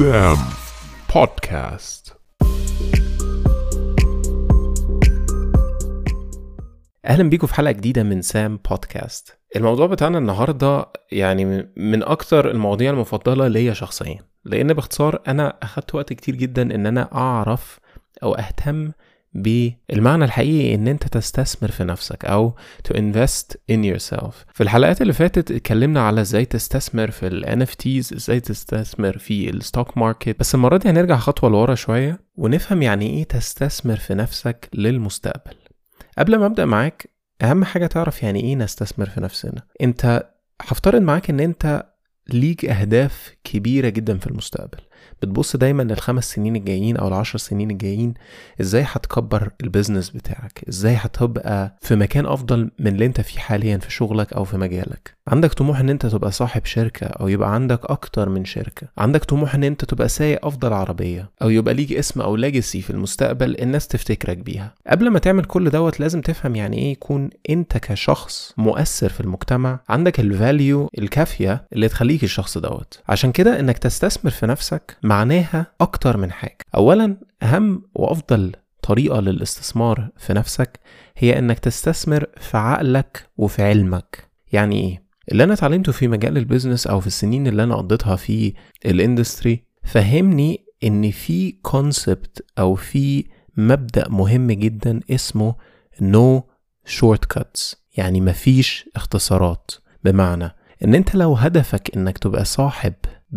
سام 0.00 0.36
بودكاست 1.14 2.16
أهلا 7.04 7.28
بيكم 7.30 7.46
في 7.46 7.54
حلقة 7.54 7.72
جديدة 7.72 8.02
من 8.02 8.22
سام 8.22 8.56
بودكاست 8.70 9.38
الموضوع 9.56 9.86
بتاعنا 9.86 10.18
النهارده 10.18 10.86
يعني 11.12 11.44
من 11.76 12.02
أكتر 12.02 12.50
المواضيع 12.50 12.90
المفضلة 12.90 13.48
ليا 13.48 13.72
شخصيا 13.72 14.18
لأن 14.44 14.72
باختصار 14.72 15.22
أنا 15.28 15.58
أخدت 15.62 15.94
وقت 15.94 16.12
كتير 16.12 16.34
جدا 16.34 16.62
إن 16.62 16.86
أنا 16.86 17.14
أعرف 17.14 17.78
أو 18.22 18.34
أهتم 18.34 18.92
بالمعنى 19.32 20.24
الحقيقي 20.24 20.74
إن 20.74 20.88
أنت 20.88 21.08
تستثمر 21.08 21.70
في 21.70 21.84
نفسك 21.84 22.24
أو 22.24 22.54
to 22.88 22.96
invest 22.96 23.54
in 23.72 23.84
yourself. 23.84 24.34
في 24.54 24.60
الحلقات 24.60 25.02
اللي 25.02 25.12
فاتت 25.12 25.50
اتكلمنا 25.50 26.00
على 26.00 26.20
إزاي 26.20 26.44
تستثمر 26.44 27.10
في 27.10 27.26
ال 27.26 27.66
NFTs 27.66 28.16
إزاي 28.16 28.40
تستثمر 28.40 29.18
في 29.18 29.50
ال 29.50 29.58
stock 29.58 29.98
market 29.98 30.36
بس 30.40 30.54
المرة 30.54 30.76
دي 30.76 30.88
هنرجع 30.90 31.16
خطوة 31.16 31.50
لورا 31.50 31.74
شوية 31.74 32.20
ونفهم 32.36 32.82
يعني 32.82 33.06
إيه 33.10 33.24
تستثمر 33.24 33.96
في 33.96 34.14
نفسك 34.14 34.68
للمستقبل. 34.74 35.54
قبل 36.18 36.36
ما 36.38 36.46
أبدأ 36.46 36.64
معاك 36.64 37.10
أهم 37.42 37.64
حاجة 37.64 37.86
تعرف 37.86 38.22
يعني 38.22 38.40
إيه 38.44 38.56
نستثمر 38.56 39.06
في 39.06 39.20
نفسنا. 39.20 39.62
أنت 39.82 40.30
هفترض 40.62 41.02
معاك 41.02 41.30
إن 41.30 41.40
أنت 41.40 41.86
ليك 42.28 42.64
أهداف 42.64 43.34
كبيرة 43.44 43.88
جدا 43.88 44.18
في 44.18 44.26
المستقبل. 44.26 44.78
بتبص 45.22 45.56
دايما 45.56 45.82
للخمس 45.82 46.32
سنين 46.32 46.56
الجايين 46.56 46.96
أو 46.96 47.08
العشر 47.08 47.38
سنين 47.38 47.70
الجايين 47.70 48.14
إزاي 48.60 48.84
هتكبر 48.86 49.50
ال 49.62 49.67
business 49.67 50.10
بتاعك؟ 50.10 50.64
إزاي 50.68 50.94
هتبقى 51.00 51.76
في 51.80 51.96
مكان 51.96 52.26
أفضل 52.26 52.70
من 52.78 52.86
اللي 52.86 53.06
أنت 53.06 53.20
فيه 53.20 53.38
حاليا 53.40 53.78
في 53.78 53.90
شغلك 53.92 54.32
أو 54.32 54.44
في 54.44 54.56
مجالك؟ 54.56 55.14
عندك 55.28 55.52
طموح 55.54 55.80
إن 55.80 55.90
أنت 55.90 56.06
تبقى 56.06 56.32
صاحب 56.32 56.64
شركة 56.64 57.06
أو 57.06 57.28
يبقى 57.28 57.54
عندك 57.54 57.84
أكتر 57.90 58.28
من 58.28 58.44
شركة. 58.44 58.86
عندك 58.98 59.24
طموح 59.24 59.54
إن 59.54 59.64
أنت 59.64 59.84
تبقى 59.84 60.08
سايق 60.08 60.46
أفضل 60.46 60.72
عربية 60.72 61.30
أو 61.42 61.50
يبقى 61.50 61.74
ليك 61.74 61.92
اسم 61.92 62.20
أو 62.20 62.36
legacy 62.36 62.80
في 62.82 62.90
المستقبل 62.90 63.60
الناس 63.62 63.86
تفتكرك 63.88 64.36
بيها. 64.36 64.74
قبل 64.86 65.08
ما 65.10 65.18
تعمل 65.18 65.44
كل 65.44 65.70
دوت 65.70 66.00
لازم 66.00 66.20
تفهم 66.20 66.56
يعني 66.56 66.78
إيه 66.78 66.92
يكون 66.92 67.30
أنت 67.50 67.76
كشخص 67.78 68.54
مؤثر 68.56 69.08
في 69.08 69.20
المجتمع. 69.20 69.80
عندك 69.88 70.20
ال 70.20 70.32
value 70.32 70.90
الكافية 70.98 71.64
اللي 71.72 71.88
تخليك 71.88 72.24
الشخص 72.24 72.58
دوت. 72.58 73.00
عشان 73.08 73.32
كده 73.32 73.60
إنك 73.60 73.78
تستثمر 73.78 74.30
في 74.30 74.46
نفسك 74.46 74.89
معناها 75.02 75.66
أكتر 75.80 76.16
من 76.16 76.32
حاجة. 76.32 76.58
اولا 76.74 77.16
أهم 77.42 77.82
وأفضل 77.94 78.52
طريقة 78.82 79.20
للاستثمار 79.20 80.08
في 80.16 80.32
نفسك 80.32 80.80
هي 81.16 81.38
إنك 81.38 81.58
تستثمر 81.58 82.26
في 82.36 82.56
عقلك 82.56 83.30
وفي 83.36 83.62
علمك. 83.62 84.30
يعني 84.52 84.80
إيه؟ 84.80 85.02
اللي 85.32 85.44
أنا 85.44 85.52
اتعلمته 85.52 85.92
في 85.92 86.08
مجال 86.08 86.38
ال 86.38 86.43
business 86.43 86.86
أو 86.86 87.00
في 87.00 87.06
السنين 87.06 87.46
اللي 87.46 87.62
أنا 87.62 87.76
قضيتها 87.76 88.16
في 88.16 88.54
ال 88.86 88.95
industry 88.95 89.64
فهمني 89.84 90.64
إن 90.84 91.10
في 91.10 91.52
concept 91.52 92.44
أو 92.58 92.74
في 92.74 93.24
مبدأ 93.56 94.08
مهم 94.08 94.52
جدا 94.52 95.00
اسمه 95.10 95.54
no 96.02 96.40
shortcuts. 96.98 97.76
يعني 97.96 98.20
مفيش 98.20 98.88
اختصارات. 98.96 99.70
بمعنى 100.04 100.54
إن 100.84 100.94
أنت 100.94 101.14
لو 101.14 101.34
هدفك 101.34 101.96
إنك 101.96 102.18
تبقى 102.18 102.44
صاحب 102.44 102.94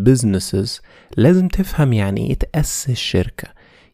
businesses 0.09 0.81
لازم 1.17 1.47
تفهم 1.47 1.93
يعني 1.93 2.29
إيه 2.29 2.33
تأسس 2.33 2.91
شركة 2.91 3.47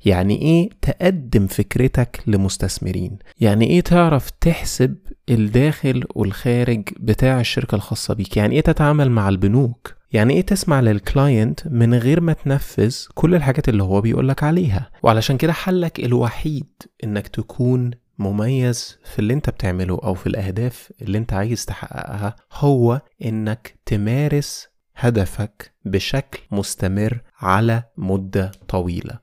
يعني 0.06 0.42
إيه 0.42 0.70
تقدم 0.82 1.48
فكرتك 1.48 2.24
لمستثمرين. 2.28 3.18
يعني 3.40 3.68
إيه 3.68 3.82
تعرف 3.82 4.30
تحسب 4.30 4.96
الداخل 5.30 6.04
والخارج 6.16 6.90
بتاع 7.00 7.40
الشركة 7.40 7.76
الخاصة 7.76 8.14
بيك. 8.14 8.38
يعني 8.38 8.56
إيه 8.56 8.62
تتعامل 8.62 9.12
مع 9.12 9.30
البنوك. 9.30 9.96
يعني 10.12 10.34
إيه 10.34 10.42
تسمع 10.42 10.80
للكلاينت 10.80 11.68
من 11.68 11.94
غير 11.94 12.22
ما 12.22 12.34
تنفذ 12.34 12.96
كل 13.14 13.36
الحاجات 13.36 13.70
اللي 13.70 13.84
هو 13.84 14.02
بيقولك 14.02 14.44
عليها. 14.44 14.92
وعلشان 15.04 15.38
كده 15.38 15.54
حلك 15.54 16.00
الوحيد 16.00 16.68
إنك 17.04 17.28
تكون 17.28 17.92
مميز 18.20 18.98
في 19.14 19.20
اللي 19.20 19.34
انت 19.34 19.50
بتعمله 19.50 20.00
أو 20.04 20.14
في 20.14 20.28
الاهداف 20.28 20.92
اللي 21.02 21.18
انت 21.18 21.34
عايز 21.34 21.66
تحققها 21.66 22.36
هو 22.54 23.02
انك 23.26 23.80
تمارس 23.86 24.68
هدفك 24.96 25.74
بشكل 25.86 26.40
مستمر 26.52 27.22
على 27.40 27.84
مدة 27.98 28.52
طويلة. 28.68 29.20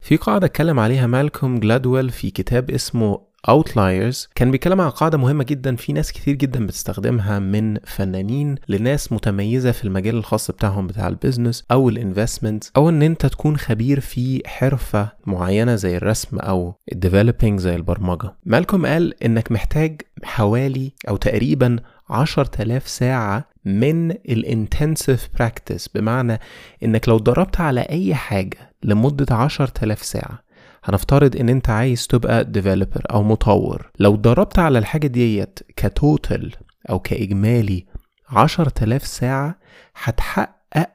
في 0.00 0.16
قاعدة 0.16 0.46
اتكلم 0.46 0.80
عليها 0.80 1.06
مالكوم 1.06 1.60
جلادويل 1.60 2.10
في 2.10 2.30
كتاب 2.30 2.70
اسمه 2.70 3.26
Outliers 3.50 4.28
كان 4.34 4.50
بيتكلم 4.50 4.80
عن 4.80 4.90
قاعدة 4.90 5.18
مهمة 5.18 5.44
جدا 5.44 5.76
في 5.76 5.92
ناس 5.92 6.12
كتير 6.12 6.34
جدا 6.34 6.66
بتستخدمها 6.66 7.38
من 7.38 7.78
فنانين 7.84 8.54
لناس 8.68 9.12
متميزة 9.12 9.72
في 9.72 9.84
المجال 9.84 10.16
الخاص 10.16 10.50
بتاعهم 10.50 10.86
بتاع 10.86 11.08
ال 11.08 11.14
business 11.14 11.64
أو 11.70 11.88
ال 11.88 11.95
investment 11.95 12.64
أو 12.76 12.88
إن 12.88 13.02
أنت 13.02 13.26
تكون 13.26 13.56
خبير 13.56 14.00
في 14.00 14.42
حرفة 14.46 15.12
معينة 15.26 15.74
زي 15.74 15.96
الرسم 15.96 16.38
أو 16.38 16.74
ال 16.92 16.98
developing 16.98 17.60
زي 17.60 17.76
البرمجة. 17.76 18.34
مالكوم 18.44 18.86
قال 18.86 19.24
إنك 19.24 19.52
محتاج 19.52 20.02
حوالي 20.24 20.92
أو 21.08 21.16
تقريبا 21.16 21.76
10000 22.10 22.88
ساعة 22.88 23.48
من 23.64 24.10
ال 24.10 24.22
intensive 24.22 25.28
practice 25.38 25.88
بمعنى 25.88 26.40
إنك 26.84 27.08
لو 27.08 27.16
اتدربت 27.16 27.60
على 27.60 27.80
أي 27.80 28.14
حاجة 28.14 28.72
لمدة 28.82 29.34
10000 29.34 30.02
ساعة 30.02 30.45
هنفترض 30.86 31.36
إن 31.36 31.48
أنت 31.48 31.70
عايز 31.70 32.06
تبقى 32.06 32.44
developer 32.44 33.02
أو 33.10 33.22
مطور. 33.22 33.90
لو 33.98 34.14
اتدربت 34.14 34.58
على 34.58 34.78
الحاجة 34.78 35.06
ديت 35.06 35.58
ك 35.76 35.89
total 35.89 36.52
أو 36.90 36.98
كإجمالي 36.98 37.86
10000 38.30 39.06
ساعة 39.06 39.58
هتحقق 40.02 40.90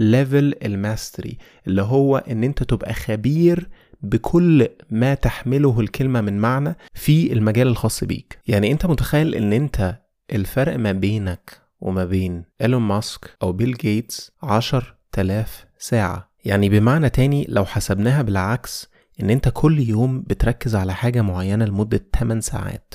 level 0.00 0.54
ال 0.64 0.73
mastery 0.73 1.38
اللي 1.66 1.82
هو 1.82 2.16
إن 2.16 2.44
أنت 2.44 2.62
تبقى 2.62 2.94
خبير 2.94 3.68
بكل 4.02 4.68
ما 4.90 5.14
تحمله 5.14 5.80
الكلمة 5.80 6.20
من 6.20 6.38
معنى 6.38 6.76
في 6.94 7.32
المجال 7.32 7.66
الخاص 7.66 8.04
بيك. 8.04 8.38
يعني 8.46 8.72
أنت 8.72 8.86
متخيل 8.86 9.34
إن 9.34 9.52
أنت 9.52 9.98
الفرق 10.32 10.76
ما 10.76 10.92
بينك 10.92 11.60
وما 11.80 12.04
بين 12.04 12.44
إيلون 12.60 12.82
ماسك 12.82 13.36
أو 13.42 13.52
بيل 13.52 13.72
جيتس 13.74 14.32
عشر 14.42 14.94
تلاف 15.12 15.66
ساعة. 15.78 16.28
يعني 16.44 16.68
بمعنى 16.68 17.10
تاني 17.10 17.46
لو 17.48 17.64
حسبناها 17.64 18.22
بالعكس 18.22 18.88
إن 19.22 19.30
أنت 19.30 19.48
كل 19.48 19.78
يوم 19.78 20.22
بتركز 20.22 20.76
على 20.76 20.94
حاجة 20.94 21.22
معينة 21.22 21.64
لمدة 21.64 22.00
8 22.18 22.40
ساعات. 22.40 22.94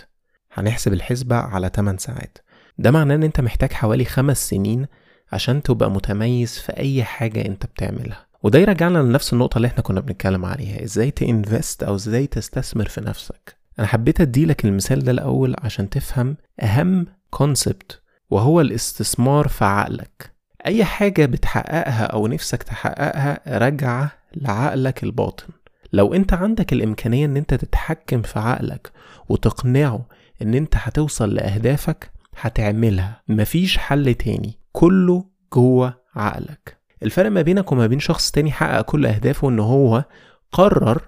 هنحسب 0.54 0.94
الحسبة 0.94 1.36
على 1.36 1.72
8 1.76 1.98
ساعات. 1.98 2.38
ده 2.78 2.92
معناه 2.92 3.16
إن 3.16 3.24
أنت 3.24 3.42
محتاج 3.42 3.72
حوالي 3.74 4.06
خمس 4.06 4.50
سنين 4.50 4.86
عشان 5.32 5.64
تبقى 5.64 5.92
متميز 5.92 6.58
في 6.60 6.78
أي 6.78 7.04
حاجة 7.04 7.46
أنت 7.46 7.66
بتعملها. 7.66 8.26
وده 8.44 8.60
يرجعنا 8.60 8.98
لنفس 9.00 9.34
النقطة 9.34 9.58
اللي 9.58 9.68
إحنا 9.68 9.82
كنا 9.82 10.00
بنتكلم 10.00 10.46
عليها. 10.46 10.84
إزاي 10.84 11.14
ت 11.20 11.29
invest 11.29 11.84
أو 11.84 11.96
إزاي 11.96 12.28
تستثمر 12.28 12.88
في 12.88 13.02
نفسك؟ 13.02 13.58
أنا 13.80 13.88
حبيت 13.88 14.22
أديلك 14.22 14.66
المثال 14.66 15.04
ده 15.04 15.12
الأول 15.12 15.56
عشان 15.60 15.90
تفهم 15.90 16.38
أهم 16.62 17.06
concept 17.30 18.02
وهو 18.30 18.62
الاستثمار 18.62 19.48
في 19.48 19.66
عقلك. 19.66 20.34
أي 20.66 20.86
حاجة 20.86 21.26
بتحققها 21.26 22.06
أو 22.06 22.28
نفسك 22.28 22.64
تحققها 22.64 23.58
راجعة 23.58 24.12
لعقلك 24.36 25.04
الباطن. 25.04 25.48
لو 25.94 26.14
أنت 26.14 26.34
عندك 26.34 26.74
الإمكانية 26.74 27.26
أن 27.26 27.38
أنت 27.38 27.54
تتحكم 27.54 28.22
في 28.22 28.40
عقلك 28.40 28.92
وتقنعه 29.30 30.06
أن 30.42 30.54
أنت 30.54 30.74
هتوصل 30.78 31.34
لأهدافك 31.34 32.12
هتعملها. 32.40 33.22
مفيش 33.28 33.78
حل 33.78 34.14
تاني. 34.14 34.60
كله 34.72 35.26
جوه 35.54 35.94
عقلك. 36.16 36.78
الفرق 37.04 37.32
ما 37.32 37.42
بينك 37.42 37.72
وما 37.72 37.88
بين 37.88 38.00
شخص 38.00 38.32
تاني 38.32 38.52
حقق 38.52 38.82
كل 38.82 39.06
أهدافه 39.06 39.50
أن 39.50 39.60
هو 39.60 40.06
قرر 40.52 41.02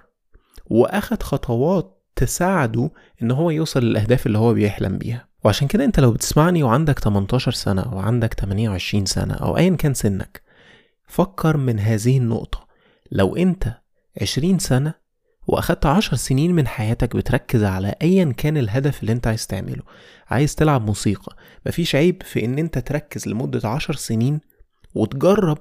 وأخد 0.66 1.22
خطوات 1.22 2.02
تساعده 2.16 2.90
ان 3.22 3.30
هو 3.30 3.50
يوصل 3.50 3.80
للأهداف 3.80 4.26
اللي 4.26 4.38
هو 4.38 4.54
بيحلم 4.54 4.98
بيها. 4.98 5.28
وعشان 5.44 5.68
كده 5.68 5.84
انت 5.84 6.00
لو 6.00 6.12
بتسمعني 6.12 6.62
وعندك 6.62 6.98
18 6.98 7.52
سنة 7.52 7.82
أو 7.82 7.98
عندك 7.98 8.34
28 8.34 9.06
سنة 9.06 9.34
أو 9.34 9.56
ايا 9.56 9.76
كان 9.76 9.94
سنك 9.94 10.42
فكر 11.06 11.56
من 11.56 11.80
هذه 11.80 12.18
النقطة. 12.18 12.66
لو 13.12 13.36
انت 13.36 13.85
20 14.20 14.58
سنة 14.58 14.94
وأخدت 15.46 15.86
10 15.86 16.16
سنين 16.16 16.54
من 16.54 16.66
حياتك 16.66 17.16
بتركز 17.16 17.64
على 17.64 17.94
ايا 18.02 18.32
كان 18.36 18.56
الهدف 18.56 19.00
اللي 19.00 19.12
أنت 19.12 19.26
عايز 19.26 19.46
تعمله. 19.46 19.82
عايز 20.28 20.54
تلعب 20.54 20.86
موسيقى. 20.86 21.36
مفيش 21.66 21.94
عيب 21.94 22.22
في 22.22 22.44
إن 22.44 22.58
أنت 22.58 22.78
تركز 22.78 23.28
لمدة 23.28 23.68
10 23.68 23.94
سنين 23.96 24.40
وتجرب 24.94 25.58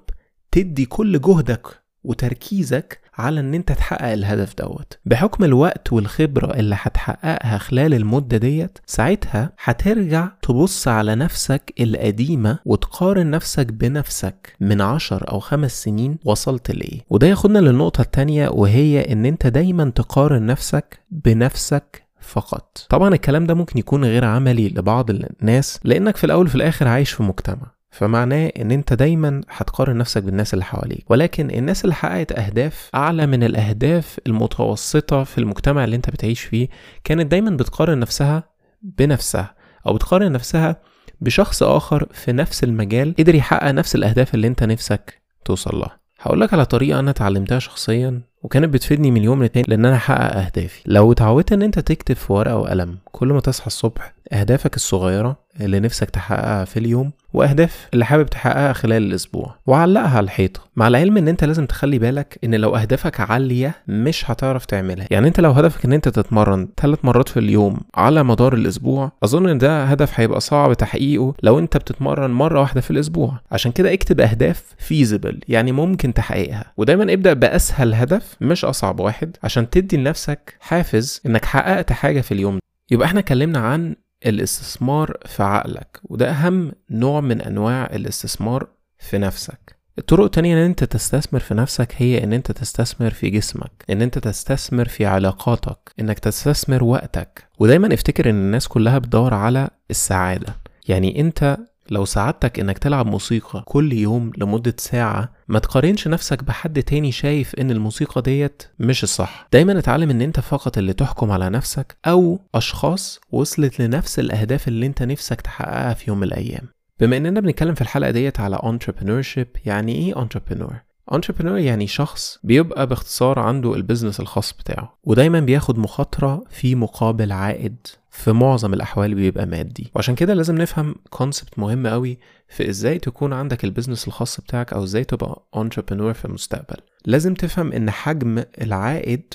تدي 0.51 0.85
كل 0.85 1.21
جهدك 1.21 1.67
وتركيزك 2.03 3.01
على 3.17 3.39
إن 3.39 3.53
أنت 3.53 3.71
تحقق 3.71 4.11
الهدف 4.11 4.53
دوت. 4.57 4.97
بحكم 5.05 5.43
الوقت 5.43 5.93
والخبرة 5.93 6.53
اللي 6.53 6.75
هتحققها 6.79 7.57
خلال 7.57 7.93
المدة 7.93 8.37
ديت 8.37 8.77
ساعتها 8.85 9.51
هترجع 9.63 10.27
تبص 10.41 10.87
على 10.87 11.15
نفسك 11.15 11.73
القديمة 11.79 12.59
وتقارن 12.65 13.29
نفسك 13.31 13.73
بنفسك 13.73 14.55
من 14.59 14.81
عشر 14.81 15.31
أو 15.31 15.39
خمس 15.39 15.83
سنين 15.83 16.17
وصلت 16.25 16.71
لإيه. 16.71 17.01
وده 17.09 17.27
ياخدنا 17.27 17.59
للنقطة 17.59 18.01
التانية 18.01 18.49
وهي 18.49 19.11
إن 19.13 19.25
أنت 19.25 19.47
دايما 19.47 19.89
تقارن 19.95 20.45
نفسك 20.45 20.99
بنفسك 21.11 22.05
فقط. 22.19 22.85
طبعا 22.89 23.13
الكلام 23.13 23.45
ده 23.45 23.53
ممكن 23.53 23.79
يكون 23.79 24.05
غير 24.05 24.25
عملي 24.25 24.69
لبعض 24.69 25.09
الناس 25.09 25.79
لأنك 25.83 26.17
في 26.17 26.23
الأول 26.23 26.45
وفي 26.45 26.55
الآخر 26.55 26.87
عايش 26.87 27.11
في 27.11 27.23
مجتمع. 27.23 27.75
فمعناه 27.95 28.51
إن 28.59 28.71
أنت 28.71 28.93
دايما 28.93 29.41
هتقارن 29.49 29.97
نفسك 29.97 30.23
بالناس 30.23 30.53
اللي 30.53 30.65
حواليك. 30.65 31.11
ولكن 31.11 31.51
الناس 31.51 31.83
اللي 31.83 31.95
حققت 31.95 32.39
أهداف 32.39 32.89
أعلى 32.95 33.27
من 33.27 33.43
الأهداف 33.43 34.19
المتوسطة 34.27 35.23
في 35.23 35.37
المجتمع 35.37 35.83
اللي 35.83 35.95
أنت 35.95 36.09
بتعيش 36.09 36.41
فيه 36.41 36.67
كانت 37.03 37.31
دايما 37.31 37.49
بتقارن 37.51 37.99
نفسها 37.99 38.43
بنفسها 38.81 39.55
أو 39.87 39.93
بتقارن 39.93 40.31
نفسها 40.31 40.81
بشخص 41.21 41.63
آخر 41.63 42.07
في 42.13 42.31
نفس 42.31 42.63
المجال 42.63 43.15
قدر 43.19 43.35
يحقق 43.35 43.71
نفس 43.71 43.95
الأهداف 43.95 44.33
اللي 44.33 44.47
أنت 44.47 44.63
نفسك 44.63 45.21
توصل 45.45 45.79
لها. 45.79 45.99
هقول 46.19 46.41
لك 46.41 46.53
على 46.53 46.65
طريقة 46.65 46.99
أنا 46.99 47.11
اتعلمتها 47.11 47.59
شخصيا 47.59 48.21
وكانت 48.43 48.73
بتفيدني 48.73 49.11
من 49.11 49.23
يوم 49.23 49.43
للتاني 49.43 49.65
لأن 49.67 49.85
أنا 49.85 49.95
احقق 49.95 50.37
أهدافي. 50.37 50.81
لو 50.85 51.11
اتعودت 51.11 51.53
إن 51.53 51.61
أنت 51.61 51.79
تكتب 51.79 52.15
في 52.15 52.33
ورقة 52.33 52.57
وقلم 52.57 52.97
كل 53.11 53.27
ما 53.27 53.39
تصحى 53.39 53.67
الصبح 53.67 54.13
أهدافك 54.33 54.75
الصغيرة 54.75 55.44
اللي 55.61 55.79
نفسك 55.79 56.09
تحققها 56.09 56.65
في 56.65 56.79
اليوم 56.79 57.11
وأهداف 57.33 57.87
اللي 57.93 58.05
حابب 58.05 58.25
تحققها 58.25 58.73
خلال 58.73 59.03
الأسبوع. 59.03 59.55
وعلقها 59.67 60.17
على 60.17 60.23
الحيطه 60.23 60.61
مع 60.75 60.87
العلم 60.87 61.17
إن 61.17 61.27
أنت 61.27 61.43
لازم 61.43 61.65
تخلي 61.65 61.99
بالك 61.99 62.39
إن 62.43 62.55
لو 62.55 62.75
أهدافك 62.75 63.19
عالية 63.19 63.75
مش 63.87 64.31
هتعرف 64.31 64.65
تعملها. 64.65 65.07
يعني 65.11 65.27
أنت 65.27 65.39
لو 65.39 65.51
هدفك 65.51 65.85
إن 65.85 65.93
أنت 65.93 66.09
تتمرن 66.09 66.67
ثلاث 66.77 66.99
مرات 67.05 67.29
في 67.29 67.39
اليوم 67.39 67.77
على 67.95 68.23
مدار 68.23 68.53
الأسبوع 68.53 69.11
أظن 69.23 69.49
إن 69.49 69.57
ده 69.57 69.83
هدف 69.83 70.19
هيبقى 70.19 70.39
صعب 70.39 70.73
تحقيقه 70.73 71.33
لو 71.43 71.59
أنت 71.59 71.77
بتتمرن 71.77 72.31
مرة 72.31 72.59
واحدة 72.59 72.81
في 72.81 72.91
الأسبوع. 72.91 73.39
عشان 73.51 73.71
كده 73.71 73.93
اكتب 73.93 74.21
أهداف 74.21 74.63
فيزبل 74.77 75.39
يعني 75.47 75.71
ممكن 75.71 76.13
تحققها 76.13 76.65
ودايما 76.77 77.13
ابدأ 77.13 77.33
بأسهل 77.33 77.93
هدف 77.93 78.35
مش 78.41 78.65
أصعب 78.65 78.99
واحد 78.99 79.37
عشان 79.43 79.69
تدي 79.69 79.97
لنفسك 79.97 80.57
حافز 80.59 81.21
إنك 81.25 81.45
حققت 81.45 81.91
حاجة 81.91 82.21
في 82.21 82.31
اليوم. 82.31 82.59
يبقى 82.91 83.07
إحنا 83.07 83.19
اتكلمنا 83.19 83.59
عن 83.59 83.95
الاستثمار 84.25 85.17
في 85.25 85.43
عقلك 85.43 85.99
وده 86.03 86.29
أهم 86.29 86.71
نوع 86.89 87.21
من 87.21 87.41
أنواع 87.41 87.85
الاستثمار 87.85 88.67
في 88.99 89.17
نفسك. 89.17 89.75
الطرق 89.97 90.23
التانية 90.23 90.53
إن 90.53 90.65
أنت 90.65 90.83
تستثمر 90.83 91.39
في 91.39 91.53
نفسك 91.53 91.93
هي 91.97 92.23
إن 92.23 92.33
أنت 92.33 92.51
تستثمر 92.51 93.09
في 93.09 93.29
جسمك 93.29 93.85
إن 93.89 94.01
أنت 94.01 94.19
تستثمر 94.19 94.87
في 94.87 95.05
علاقاتك 95.05 95.93
إنك 95.99 96.19
تستثمر 96.19 96.83
وقتك. 96.83 97.47
ودايما 97.59 97.93
افتكر 97.93 98.29
إن 98.29 98.35
الناس 98.35 98.67
كلها 98.67 98.97
بتدور 98.97 99.33
على 99.33 99.69
السعادة. 99.91 100.55
يعني 100.87 101.21
أنت 101.21 101.57
لو 101.89 102.05
ساعدتك 102.05 102.59
إنك 102.59 102.77
تلعب 102.77 103.05
موسيقى 103.05 103.63
كل 103.65 103.93
يوم 103.93 104.31
لمدة 104.37 104.75
ساعة 104.77 105.33
ما 105.47 105.59
تقارنش 105.59 106.07
نفسك 106.07 106.43
بحد 106.43 106.83
تاني 106.83 107.11
شايف 107.11 107.55
إن 107.55 107.71
الموسيقى 107.71 108.21
ديت 108.21 108.63
مش 108.79 109.03
الصح. 109.03 109.47
دايما 109.53 109.79
اتعلم 109.79 110.09
إن 110.09 110.21
أنت 110.21 110.39
فقط 110.39 110.77
اللي 110.77 110.93
تحكم 110.93 111.31
على 111.31 111.49
نفسك 111.49 111.97
أو 112.05 112.39
أشخاص 112.55 113.19
وصلت 113.31 113.81
لنفس 113.81 114.19
الأهداف 114.19 114.67
اللي 114.67 114.85
أنت 114.85 115.03
نفسك 115.03 115.41
تحققها 115.41 115.93
في 115.93 116.09
يوم 116.09 116.17
من 116.17 116.23
الأيام. 116.27 116.67
بما 116.99 117.17
إننا 117.17 117.39
بنتكلم 117.39 117.75
في 117.75 117.81
الحلقة 117.81 118.11
ديت 118.11 118.39
على 118.39 118.57
entrepreneurship 118.57 119.47
يعني 119.65 119.95
إيه 119.95 120.13
entrepreneur 120.13 120.73
entrepreneur 121.11 121.45
يعني 121.45 121.87
شخص 121.87 122.39
بيبقى 122.43 122.87
باختصار 122.87 123.39
عنده 123.39 123.75
ال 123.75 123.80
business 123.80 124.19
الخاص 124.19 124.53
بتاعه 124.53 124.97
ودايما 125.03 125.39
بياخد 125.39 125.79
مخاطرة 125.79 126.43
في 126.49 126.75
مقابل 126.75 127.31
عائد 127.31 127.75
في 128.09 128.31
معظم 128.31 128.73
الأحوال 128.73 129.15
بيبقى 129.15 129.45
مادي. 129.45 129.91
وعشان 129.95 130.15
كده 130.15 130.33
لازم 130.33 130.55
نفهم 130.57 130.95
concept 131.09 131.59
مهم 131.59 131.87
قوي 131.87 132.17
في 132.49 132.69
إزاي 132.69 132.99
تكون 132.99 133.33
عندك 133.33 133.63
ال 133.63 133.68
business 133.68 134.07
الخاص 134.07 134.41
بتاعك 134.41 134.73
أو 134.73 134.83
إزاي 134.83 135.03
تبقى 135.03 135.43
entrepreneur 135.55 136.11
في 136.11 136.25
المستقبل. 136.25 136.77
لازم 137.05 137.33
تفهم 137.33 137.71
إن 137.71 137.91
حجم 137.91 138.43
العائد 138.61 139.33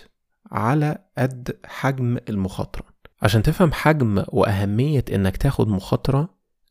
على 0.52 0.98
قد 1.18 1.56
حجم 1.66 2.18
المخاطرة. 2.28 2.84
عشان 3.22 3.42
تفهم 3.42 3.72
حجم 3.72 4.24
وأهمية 4.28 5.04
إنك 5.12 5.36
تاخد 5.36 5.68
مخاطرة 5.68 6.28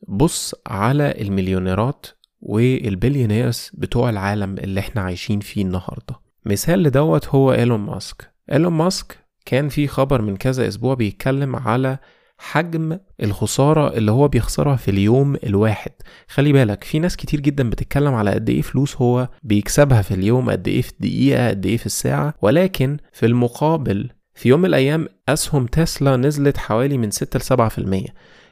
بص 0.08 0.56
على 0.68 1.22
المليونيرات 1.22 2.06
وال 2.42 2.60
billionaires 2.60 3.72
بتوع 3.74 4.10
العالم 4.10 4.58
اللي 4.58 4.80
إحنا 4.80 5.02
عايشين 5.02 5.40
فيه 5.40 5.62
النهارده. 5.62 6.16
مثال 6.46 6.84
لدوت 6.84 7.28
هو 7.28 7.54
إيلون 7.54 7.80
ماسك. 7.80 8.32
إيلون 8.52 8.74
ماسك 8.74 9.18
كان 9.46 9.70
في 9.70 9.88
خبر 9.88 10.22
من 10.22 10.38
كذا 10.38 10.68
أسبوع 10.68 10.94
بيتكلم 10.94 11.56
على 11.56 11.98
حجم 12.38 12.98
الخسارة 13.24 13.94
اللي 13.98 14.12
هو 14.12 14.28
بيخسرها 14.28 14.76
في 14.76 14.92
اليوم 14.92 15.36
الواحد. 15.44 15.92
خلي 16.28 16.54
بالك 16.54 16.84
في 16.84 17.00
ناس 17.00 17.16
كتير 17.18 17.40
جدا 17.40 17.70
بتتكلم 17.70 18.14
على 18.14 18.32
قد 18.32 18.50
إيه 18.50 18.62
فلوس 18.62 18.96
هو 18.96 19.30
بيكسبها 19.44 20.02
في 20.02 20.14
اليوم 20.14 20.50
قد 20.50 20.68
إيه 20.68 20.82
في 20.82 20.92
الدقيقة 20.92 21.50
قد 21.50 21.66
إيه 21.66 21.78
في 21.78 21.86
الساعة. 21.86 22.34
ولكن 22.42 22.98
في 23.14 23.26
المقابل 23.26 24.10
في 24.34 24.50
يوم 24.50 24.60
من 24.60 24.66
الأيام 24.66 25.08
أسهم 25.30 25.66
تسلا 25.66 26.18
نزلت 26.18 26.58
حوالي 26.58 26.98
من 26.98 27.12
6 27.12 27.38
ل 27.38 27.70
7% 27.70 28.12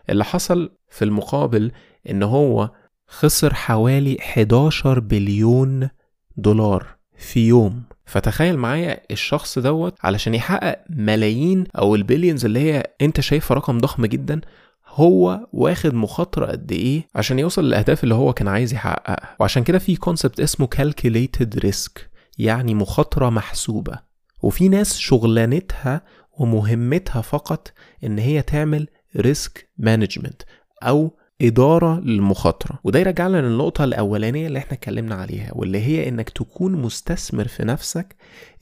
اللي 0.09 0.23
حصل 0.25 0.71
في 0.89 1.05
المقابل 1.05 1.71
إن 2.09 2.23
هو 2.23 2.71
خسر 3.07 3.53
حوالي 3.53 4.17
11 4.19 4.99
بليون 4.99 5.89
دولار 6.37 6.87
في 7.17 7.47
يوم. 7.47 7.83
فتخيل 8.05 8.57
معايا 8.57 9.01
الشخص 9.11 9.59
دوت 9.59 9.93
علشان 10.03 10.35
يحقق 10.35 10.83
ملايين 10.89 11.63
أو 11.77 11.95
ال 11.95 12.01
billions 12.01 12.45
اللي 12.45 12.59
هي 12.59 12.83
أنت 13.01 13.21
شايفها 13.21 13.55
رقم 13.55 13.77
ضخم 13.77 14.05
جدا 14.05 14.41
هو 14.87 15.47
واخد 15.53 15.93
مخاطرة 15.93 16.45
قد 16.45 16.71
إيه 16.71 17.07
عشان 17.15 17.39
يوصل 17.39 17.65
للأهداف 17.65 18.03
اللي 18.03 18.15
هو 18.15 18.33
كان 18.33 18.47
عايز 18.47 18.73
يحققها. 18.73 19.35
وعشان 19.39 19.63
كده 19.63 19.79
في 19.79 19.95
concept 19.95 20.39
اسمه 20.39 20.67
calculated 20.75 21.59
risk 21.59 22.01
يعني 22.37 22.73
مخاطرة 22.73 23.29
محسوبة. 23.29 23.99
وفي 24.41 24.69
ناس 24.69 24.97
شغلانتها 24.97 26.01
ومهمتها 26.39 27.21
فقط 27.21 27.71
إن 28.03 28.19
هي 28.19 28.41
تعمل 28.41 28.87
risk 29.15 29.69
management 29.77 30.41
أو 30.83 31.17
إدارة 31.41 31.99
للمخاطرة. 31.99 32.79
وده 32.83 32.99
يرجعنا 32.99 33.37
للنقطة 33.41 33.83
الأولانية 33.83 34.47
اللي 34.47 34.59
إحنا 34.59 34.73
اتكلمنا 34.73 35.15
عليها 35.15 35.51
واللي 35.55 35.79
هي 35.79 36.09
إنك 36.09 36.29
تكون 36.29 36.71
مستثمر 36.71 37.47
في 37.47 37.63
نفسك 37.65 38.15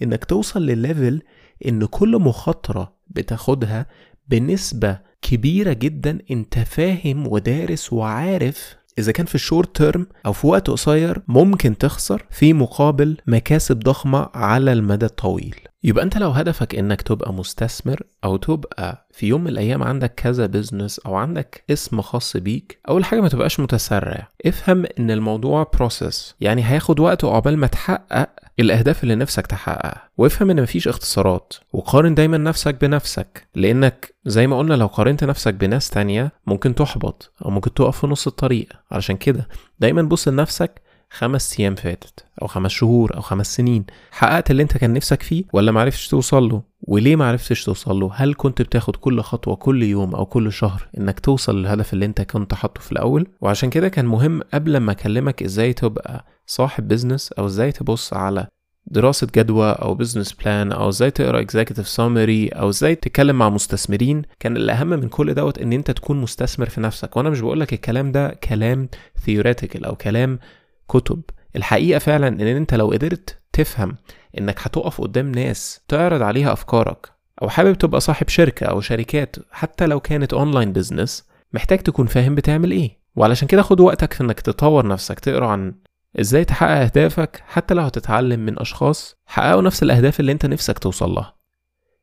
إنك 0.04 0.26
توصل 0.26 0.66
لل 0.66 0.82
level 0.82 1.22
إن 1.68 1.86
كل 1.86 2.20
مخاطرة 2.20 2.96
بتاخدها 3.08 3.86
بنسبة 4.28 5.00
كبيرة 5.22 5.74
جدا 5.74 6.20
أنت 6.32 6.60
فاهم 6.60 7.28
ودارس 7.28 7.94
وعارف 7.94 8.76
إذا 9.00 9.12
كان 9.12 9.26
في 9.26 9.36
ال 9.36 9.42
short 9.42 9.76
term 9.76 10.08
أو 10.26 10.34
في 10.34 10.48
وقت 10.48 10.70
قصير 10.70 11.22
ممكن 11.28 11.78
تخسر 11.78 12.26
في 12.32 12.54
مقابل 12.54 13.18
مكاسب 13.28 13.80
ضخمة 13.80 14.30
على 14.34 14.74
المدى 14.74 15.06
الطويل. 15.06 15.56
يبقى 15.86 16.04
أنت 16.04 16.18
لو 16.18 16.30
هدفك 16.30 16.76
إنك 16.76 17.02
تبقى 17.02 17.34
مستثمر 17.34 18.02
أو 18.24 18.38
تبقى 18.38 19.08
في 19.12 19.28
يوم 19.28 19.42
من 19.42 19.48
الأيام 19.48 19.84
عندك 19.84 20.14
كذا 20.16 20.46
business 20.46 21.00
أو 21.00 21.16
عندك 21.16 21.64
اسم 21.70 22.02
خاص 22.02 22.38
بيك 22.38 22.80
أول 22.90 23.06
حاجة 23.06 23.22
ما 23.22 23.30
تبقاش 23.30 23.60
متسرع. 23.60 24.28
افهم 24.46 24.86
إن 25.00 25.12
الموضوع 25.12 25.72
process 25.74 26.36
يعني 26.42 26.64
هياخد 26.66 27.00
وقت 27.00 27.26
عقبال 27.26 27.58
ما 27.58 27.68
تحقق 27.68 28.30
الأهداف 28.60 29.04
اللي 29.04 29.16
نفسك 29.16 29.48
تحققها. 29.48 30.10
وافهم 30.18 30.50
إن 30.50 30.62
مفيش 30.62 30.88
اختصارات 30.88 31.54
وقارن 31.74 32.16
دايما 32.16 32.38
نفسك 32.38 32.82
بنفسك 32.82 33.48
لأنك 33.56 34.16
زي 34.26 34.48
ما 34.48 34.58
قلنا 34.58 34.74
لو 34.74 34.88
قارنت 34.88 35.24
نفسك 35.24 35.54
بناس 35.54 35.90
تانية 35.90 36.32
ممكن 36.48 36.76
تحبط 36.76 37.32
أو 37.46 37.50
ممكن 37.50 37.74
تقف 37.74 38.00
في 38.00 38.08
نص 38.08 38.28
الطريق. 38.28 38.68
علشان 38.92 39.18
كده 39.18 39.48
دايما 39.80 40.02
بص 40.02 40.28
لنفسك 40.28 40.82
خمس 41.10 41.60
أيام 41.60 41.76
فاتت 41.76 42.26
أو 42.42 42.48
خمس 42.48 42.72
شهور 42.72 43.16
أو 43.16 43.22
خمس 43.22 43.56
سنين 43.56 43.86
حققت 44.12 44.52
اللي 44.52 44.64
أنت 44.64 44.78
كان 44.78 44.94
نفسك 44.94 45.24
فيه 45.24 45.44
ولا 45.54 45.72
معرفتش 45.72 46.08
توصل 46.08 46.50
له؟ 46.50 46.62
وليه 46.82 47.16
معرفتش 47.16 47.64
توصل 47.64 48.00
له؟ 48.00 48.12
هل 48.16 48.34
كنت 48.38 48.62
بتاخد 48.62 48.96
كل 48.96 49.22
خطوة 49.22 49.56
كل 49.56 49.84
يوم 49.84 50.16
أو 50.16 50.26
كل 50.26 50.52
شهر 50.52 50.88
إنك 50.98 51.20
توصل 51.20 51.60
للهدف 51.60 51.94
اللي 51.94 52.06
أنت 52.06 52.22
كنت 52.22 52.54
حاطه 52.54 52.82
في 52.82 52.92
الأول؟ 52.92 53.28
وعشان 53.42 53.70
كده 53.70 53.90
كان 53.90 54.06
مهم 54.06 54.42
قبل 54.54 54.78
ما 54.78 54.92
أكلمك 54.92 55.44
إزاي 55.44 55.74
تبقى 55.74 56.26
صاحب 56.46 56.88
business 56.88 57.32
أو 57.32 57.46
إزاي 57.46 57.72
تبص 57.72 58.14
على 58.14 58.48
دراسة 58.88 59.28
جدوى 59.36 59.72
أو 59.72 59.96
business 59.96 60.34
plan 60.34 60.72
أو 60.72 60.90
إزاي 60.90 61.12
تقرأ 61.12 61.40
executive 61.40 61.88
summary 61.88 62.48
أو 62.48 62.70
إزاي 62.70 62.96
تتكلم 62.96 63.36
مع 63.36 63.50
مستثمرين. 63.50 64.22
كان 64.40 64.58
الأهم 64.58 64.88
من 64.88 65.10
كل 65.10 65.34
دوت 65.34 65.58
إن 65.60 65.74
أنت 65.74 65.92
تكون 65.92 66.22
مستثمر 66.22 66.70
في 66.70 66.82
نفسك. 66.82 67.18
وأنا 67.18 67.30
مش 67.30 67.40
بقولك 67.42 67.74
الكلام 67.74 68.12
ده 68.12 68.30
كلام 68.30 68.90
theoretical 69.26 69.86
أو 69.86 69.96
كلام 69.96 70.40
كتب. 70.88 71.22
الحقيقة 71.56 72.00
فعلا 72.00 72.28
إن 72.28 72.42
أنت 72.42 72.74
لو 72.74 72.92
قدرت 72.92 73.40
تفهم 73.54 73.96
إنك 74.38 74.60
هتقف 74.62 75.02
قدام 75.02 75.32
ناس 75.32 75.82
تعرض 75.88 76.22
عليها 76.22 76.54
أفكارك 76.54 77.12
أو 77.42 77.50
حابب 77.50 77.74
تبقى 77.78 78.02
صاحب 78.02 78.30
شركة 78.30 78.66
أو 78.66 78.82
شركات 78.82 79.36
حتى 79.52 79.86
لو 79.86 80.00
كانت 80.00 80.34
online 80.34 80.74
business 80.74 81.28
محتاج 81.54 81.80
تكون 81.80 82.08
فاهم 82.08 82.36
بتعمل 82.36 82.72
إيه. 82.72 83.00
وعلشان 83.16 83.48
كده 83.48 83.62
خد 83.62 83.80
وقتك 83.80 84.14
في 84.14 84.24
إنك 84.24 84.40
تطور 84.42 84.88
نفسك 84.88 85.20
تقرأ 85.20 85.48
عن 85.48 85.76
إزاي 86.20 86.46
تحقق 86.46 86.72
أهدافك 86.72 87.44
حتى 87.48 87.74
لو 87.74 87.84
هتتعلم 87.84 88.40
من 88.40 88.60
أشخاص 88.60 89.16
حققوا 89.26 89.62
نفس 89.62 89.84
الأهداف 89.84 90.20
اللي 90.20 90.32
أنت 90.32 90.46
نفسك 90.46 90.80
توصل 90.80 91.10
لها. 91.10 91.36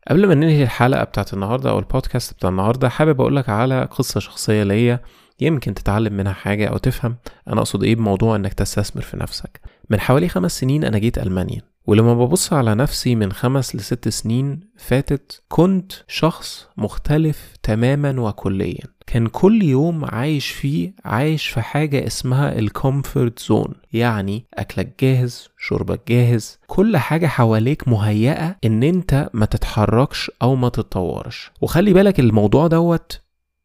قبل 0.08 0.26
ما 0.26 0.34
ننهي 0.34 0.62
الحلقة 0.62 1.04
بتاعت 1.04 1.34
النهارده 1.34 1.70
أو 1.70 1.78
البودكاست 1.78 2.34
بتاع 2.34 2.50
النهارده 2.50 2.88
حابب 2.88 3.20
أقولك 3.20 3.48
على 3.48 3.84
قصة 3.84 4.20
شخصية 4.20 4.62
ليا 4.62 5.00
يمكن 5.40 5.74
تتعلم 5.74 6.12
منها 6.12 6.32
حاجة 6.32 6.66
أو 6.66 6.76
تفهم 6.76 7.16
أنا 7.48 7.58
أقصد 7.58 7.82
إيه 7.82 7.94
بموضوع 7.94 8.36
إنك 8.36 8.52
تستثمر 8.52 9.02
في 9.02 9.16
نفسك. 9.16 9.60
من 9.90 10.00
حوالي 10.00 10.28
خمس 10.28 10.58
سنين 10.58 10.84
أنا 10.84 10.98
جيت 10.98 11.18
ألمانيا 11.18 11.60
ولما 11.86 12.14
ببص 12.14 12.52
على 12.52 12.74
نفسي 12.74 13.14
من 13.14 13.32
خمس 13.32 13.76
لست 13.76 14.08
سنين 14.08 14.60
فاتت 14.76 15.42
كنت 15.48 15.92
شخص 16.08 16.66
مختلف 16.76 17.56
تماما 17.62 18.20
وكليا. 18.20 18.84
كان 19.06 19.26
كل 19.26 19.62
يوم 19.62 20.04
عايش 20.04 20.50
فيه 20.50 20.92
عايش 21.04 21.48
في 21.48 21.60
حاجة 21.60 22.06
اسمها 22.06 22.58
ال 22.58 22.68
comfort 22.68 23.38
zone 23.38 23.74
يعني 23.92 24.44
أكلك 24.54 24.94
جاهز 25.00 25.48
شربك 25.58 26.00
جاهز 26.08 26.58
كل 26.66 26.96
حاجة 26.96 27.26
حواليك 27.26 27.88
مهيئة 27.88 28.56
إن 28.64 28.82
أنت 28.82 29.30
ما 29.32 29.46
تتحركش 29.46 30.30
أو 30.42 30.54
ما 30.54 30.68
تتطورش. 30.68 31.50
وخلي 31.60 31.92
بالك 31.92 32.20
الموضوع 32.20 32.66
دوت 32.66 33.21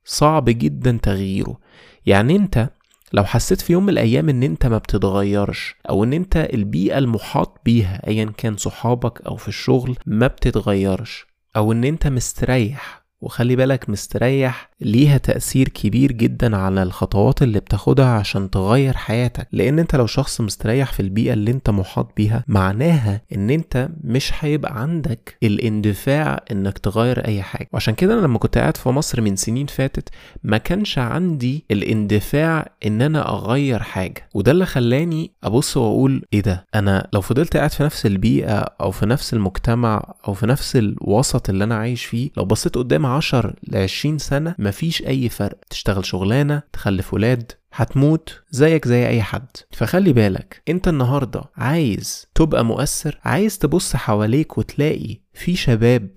صعب 0.07 0.45
جدا 0.45 0.99
تغييره. 1.01 1.57
يعني 2.05 2.35
انت 2.35 2.69
لو 3.13 3.23
حسيت 3.23 3.61
في 3.61 3.73
يوم 3.73 3.83
من 3.83 3.89
الأيام 3.89 4.29
إن 4.29 4.43
انت 4.43 4.65
ما 4.65 4.77
بتتغيرش 4.77 5.75
أو 5.89 6.03
إن 6.03 6.13
انت 6.13 6.37
البيئة 6.53 6.97
المحاط 6.97 7.61
بيها 7.65 8.07
ايا 8.07 8.33
كان 8.37 8.57
صحابك 8.57 9.21
أو 9.21 9.35
في 9.35 9.47
الشغل 9.47 9.97
ما 10.05 10.27
بتتغيرش 10.27 11.27
أو 11.55 11.71
إن 11.71 11.83
انت 11.83 12.07
مستريح 12.07 12.96
وخلي 13.21 13.55
بالك 13.55 13.89
مستريح 13.89 14.69
ليها 14.81 15.17
تأثير 15.17 15.69
كبير 15.69 16.11
جدا 16.11 16.57
على 16.57 16.83
الخطوات 16.83 17.41
اللي 17.41 17.59
بتاخدها 17.59 18.05
عشان 18.07 18.49
تغير 18.49 18.97
حياتك. 18.97 19.47
لأن 19.51 19.79
أنت 19.79 19.95
لو 19.95 20.05
شخص 20.07 20.41
مستريح 20.41 20.91
في 20.93 20.99
البيئة 20.99 21.33
اللي 21.33 21.51
أنت 21.51 21.69
محاط 21.69 22.11
بيها 22.17 22.43
معناها 22.47 23.21
إن 23.35 23.49
أنت 23.49 23.89
مش 24.03 24.31
هيبقى 24.39 24.81
عندك 24.81 25.37
الاندفاع 25.43 26.43
إنك 26.51 26.77
تغير 26.77 27.25
أي 27.25 27.41
حاجة. 27.41 27.69
وعشان 27.73 27.93
كده 27.93 28.13
أنا 28.13 28.21
لما 28.21 28.37
كنت 28.39 28.57
قاعد 28.57 28.77
في 28.77 28.89
مصر 28.89 29.21
من 29.21 29.35
سنين 29.35 29.65
فاتت 29.65 30.09
ما 30.43 30.57
كانش 30.57 30.97
عندي 30.97 31.65
الاندفاع 31.71 32.69
إن 32.85 33.01
أنا 33.01 33.29
أغير 33.29 33.83
حاجة. 33.83 34.29
وده 34.33 34.51
اللي 34.51 34.65
خلاني 34.65 35.31
أبص 35.43 35.77
وأقول 35.77 36.23
إيه 36.33 36.41
ده؟ 36.41 36.65
أنا 36.75 37.07
لو 37.13 37.21
فضلت 37.21 37.57
قاعد 37.57 37.71
في 37.71 37.83
نفس 37.83 38.05
البيئة 38.05 38.57
أو 38.59 38.91
في 38.91 39.05
نفس 39.05 39.33
المجتمع 39.33 40.13
أو 40.27 40.33
في 40.33 40.45
نفس 40.47 40.75
الوسط 40.75 41.49
اللي 41.49 41.63
أنا 41.63 41.75
عايش 41.75 42.05
فيه 42.05 42.29
لو 42.37 42.45
بصيت 42.45 42.75
قدام 42.75 43.05
10 43.07 43.53
ل 43.63 43.77
20 43.77 44.17
سنة 44.17 44.55
مفيش 44.59 45.01
أي 45.01 45.29
فرق. 45.29 45.57
تشتغل 45.69 46.05
شغلانة 46.05 46.61
تخلف 46.73 47.13
ولاد 47.13 47.51
هتموت 47.73 48.41
زيك 48.49 48.87
زي 48.87 49.07
أي 49.07 49.21
حد. 49.21 49.47
فخلي 49.71 50.13
بالك 50.13 50.61
أنت 50.69 50.87
النهاردة 50.87 51.43
عايز 51.57 52.27
تبقى 52.35 52.65
مؤثر 52.65 53.19
عايز 53.23 53.57
تبص 53.57 53.95
حواليك 53.95 54.57
وتلاقي 54.57 55.17
في 55.33 55.55
شباب 55.55 56.09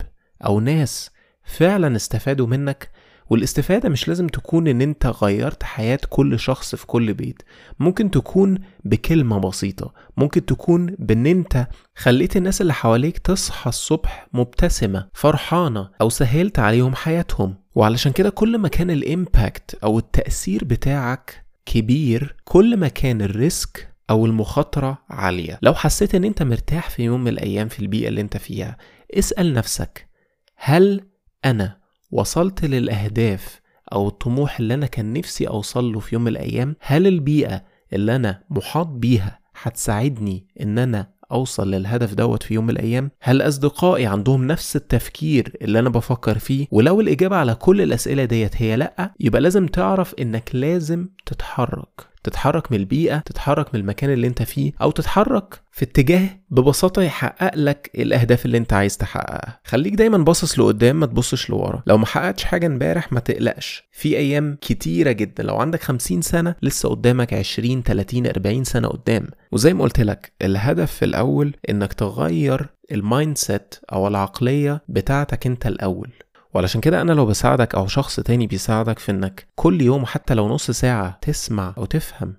أو 0.46 0.60
ناس 0.60 1.10
فعلا 1.44 1.96
استفادوا 1.96 2.46
منك 2.46 2.90
والاستفادة 3.30 3.88
مش 3.88 4.08
لازم 4.08 4.26
تكون 4.26 4.68
إن 4.68 4.80
أنت 4.80 5.06
غيرت 5.06 5.62
حياة 5.62 5.98
كل 6.08 6.38
شخص 6.38 6.74
في 6.74 6.86
كل 6.86 7.14
بيت. 7.14 7.42
ممكن 7.78 8.10
تكون 8.10 8.58
بكلمة 8.84 9.38
بسيطة. 9.38 9.94
ممكن 10.16 10.46
تكون 10.46 10.86
بإن 10.98 11.26
أنت 11.26 11.66
خليت 11.96 12.36
الناس 12.36 12.60
اللي 12.60 12.72
حواليك 12.74 13.18
تصحى 13.18 13.68
الصبح 13.68 14.28
مبتسمة 14.32 15.08
فرحانة 15.14 15.90
أو 16.00 16.08
سهلت 16.08 16.58
عليهم 16.58 16.94
حياتهم. 16.94 17.54
وعلشان 17.74 18.12
كده 18.12 18.30
كل 18.30 18.58
ما 18.58 18.68
كان 18.68 18.90
ال 18.90 19.03
impact 19.03 19.78
أو 19.84 19.98
التأثير 19.98 20.64
بتاعك 20.64 21.44
كبير 21.66 22.36
كل 22.44 22.76
ما 22.76 22.88
كان 22.88 23.22
ال 23.22 23.37
risk 23.37 23.94
أو 24.10 24.26
المخاطرة 24.26 24.98
عالية. 25.10 25.58
لو 25.62 25.74
حسيت 25.74 26.14
إن 26.14 26.24
أنت 26.24 26.42
مرتاح 26.42 26.90
في 26.90 27.02
يوم 27.02 27.20
من 27.20 27.28
الأيام 27.28 27.68
في 27.68 27.80
البيئة 27.80 28.08
اللي 28.08 28.20
أنت 28.20 28.36
فيها 28.36 28.76
اسأل 29.14 29.54
نفسك 29.54 30.08
هل 30.56 31.00
أنا 31.44 31.79
وصلت 32.12 32.64
للأهداف 32.64 33.60
أو 33.92 34.08
الطموح 34.08 34.58
اللي 34.60 34.74
أنا 34.74 34.86
كان 34.86 35.12
نفسي 35.12 35.48
أوصل 35.48 35.92
له 35.92 36.00
في 36.00 36.14
يوم 36.14 36.22
من 36.22 36.28
الأيام 36.28 36.76
هل 36.80 37.06
البيئة 37.06 37.62
اللي 37.92 38.16
أنا 38.16 38.42
محاط 38.50 38.86
بيها 38.86 39.38
هتساعدني 39.62 40.46
إن 40.60 40.78
أنا 40.78 41.10
أوصل 41.32 41.70
للهدف 41.70 42.14
دوت 42.14 42.42
في 42.42 42.54
يوم 42.54 42.64
من 42.64 42.70
الأيام؟ 42.70 43.10
هل 43.20 43.42
أصدقائي 43.42 44.06
عندهم 44.06 44.46
نفس 44.46 44.76
التفكير 44.76 45.56
اللي 45.62 45.78
أنا 45.78 45.88
بفكر 45.88 46.38
فيه؟ 46.38 46.66
ولو 46.70 47.00
الإجابة 47.00 47.36
على 47.36 47.54
كل 47.54 47.80
الأسئلة 47.80 48.24
ديت 48.24 48.62
هي 48.62 48.76
لأ 48.76 49.14
يبقى 49.20 49.40
لازم 49.40 49.66
تعرف 49.66 50.14
إنك 50.14 50.50
لازم 50.54 51.08
تتحرك 51.26 52.09
تتحرك 52.22 52.72
من 52.72 52.78
البيئة 52.78 53.18
تتحرك 53.18 53.74
من 53.74 53.80
المكان 53.80 54.10
اللي 54.10 54.26
انت 54.26 54.42
فيه 54.42 54.72
أو 54.82 54.90
تتحرك 54.90 55.60
في 55.72 55.84
اتجاه 55.84 56.28
ببساطة 56.50 57.02
يحقق 57.02 57.56
لك 57.56 57.90
الأهداف 57.94 58.46
اللي 58.46 58.58
انت 58.58 58.72
عايز 58.72 58.96
تحققها. 58.96 59.60
خليك 59.64 59.94
دايما 59.94 60.18
باصص 60.18 60.58
لقدام 60.58 61.00
ما 61.00 61.06
تبصش 61.06 61.50
لورا. 61.50 61.82
لو 61.86 61.98
ما 61.98 62.06
حققتش 62.06 62.44
حاجة 62.44 62.66
امبارح 62.66 63.12
ما 63.12 63.20
تقلقش. 63.20 63.84
في 63.92 64.16
أيام 64.16 64.58
كتيرة 64.60 65.12
جدا. 65.12 65.42
لو 65.42 65.56
عندك 65.56 65.82
50 65.82 66.22
سنة 66.22 66.54
لسه 66.62 66.88
قدامك 66.88 67.34
20 67.34 67.82
30 67.82 68.26
40 68.26 68.64
سنة 68.64 68.88
قدام. 68.88 69.26
وزي 69.52 69.74
ما 69.74 69.82
قلت 69.82 70.00
لك 70.00 70.32
الهدف 70.42 70.92
في 70.92 71.04
الأول 71.04 71.54
إنك 71.70 71.92
تغير 71.92 72.66
ال 72.92 73.38
mindset 73.38 73.74
أو 73.92 74.08
العقلية 74.08 74.82
بتاعتك 74.88 75.46
أنت 75.46 75.66
الأول. 75.66 76.10
وعلشان 76.54 76.80
كده 76.80 77.00
أنا 77.00 77.12
لو 77.12 77.26
بساعدك 77.26 77.74
أو 77.74 77.86
شخص 77.86 78.20
تاني 78.20 78.46
بيساعدك 78.46 78.98
في 78.98 79.12
إنك 79.12 79.48
كل 79.54 79.82
يوم 79.82 80.06
حتى 80.06 80.34
لو 80.34 80.48
نص 80.48 80.70
ساعة 80.70 81.18
تسمع 81.22 81.74
أو 81.78 81.84
تفهم 81.84 82.36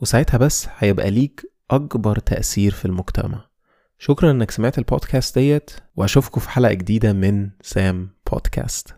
وساعتها 0.00 0.38
بس 0.38 0.68
هيبقى 0.78 1.10
ليك 1.10 1.52
أكبر 1.70 2.18
تأثير 2.18 2.72
في 2.72 2.84
المجتمع. 2.84 3.44
شكرا 3.98 4.30
إنك 4.30 4.50
سمعت 4.50 4.78
البودكاست 4.78 5.38
ديت 5.38 5.70
وأشوفكم 5.96 6.40
في 6.40 6.50
حلقة 6.50 6.72
جديدة 6.72 7.12
من 7.12 7.50
سام 7.62 8.10
بودكاست. 8.32 8.94